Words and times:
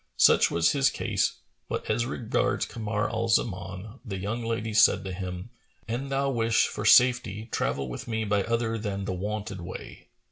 Such 0.17 0.49
was 0.49 0.71
his 0.71 0.89
case; 0.89 1.37
but 1.69 1.87
as 1.87 2.07
regards 2.07 2.65
Kamar 2.65 3.07
al 3.07 3.27
Zaman, 3.27 3.99
the 4.03 4.17
young 4.17 4.43
lady 4.43 4.73
said 4.73 5.03
to 5.05 5.13
him, 5.13 5.51
"An 5.87 6.09
thou 6.09 6.31
wish 6.31 6.65
for 6.65 6.85
safety, 6.85 7.49
travel 7.51 7.87
with 7.87 8.07
me 8.07 8.23
by 8.23 8.41
other 8.45 8.79
than 8.79 9.05
the 9.05 9.13
wonted 9.13 9.61
way." 9.61 10.07